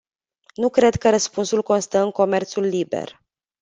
Nu 0.55 0.69
cred 0.69 0.95
că 0.95 1.09
răspunsul 1.09 1.63
constă 1.63 1.97
în 2.01 2.11
comerțul 2.11 2.63
liber. 2.63 3.21